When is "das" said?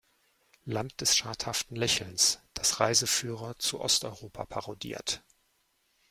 2.55-2.79